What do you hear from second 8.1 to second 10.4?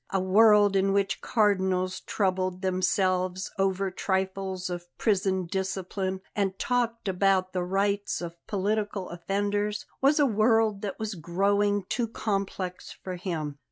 of political offenders was a